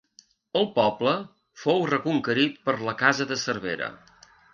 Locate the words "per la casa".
2.69-3.29